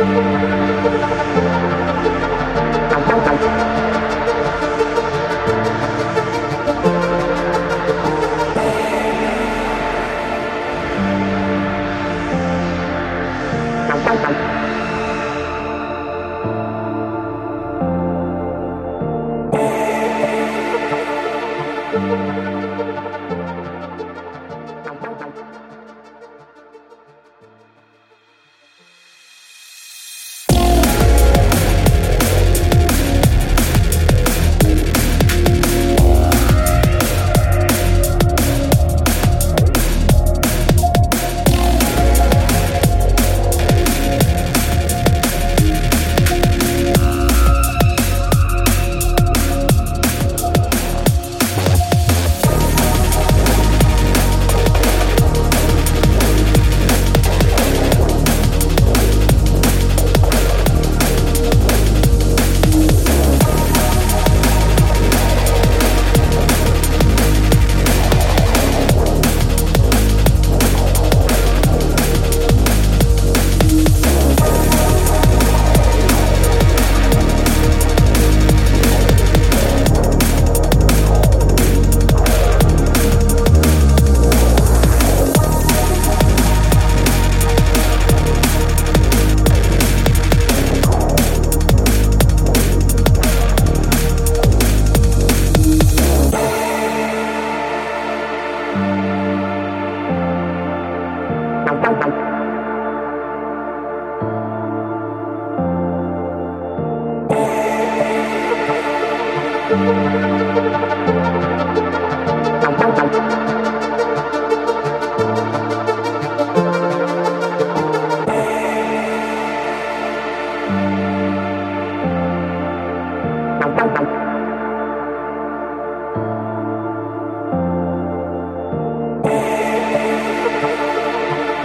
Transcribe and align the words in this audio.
Bye-bye. 0.00 0.59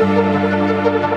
Música 0.06 1.15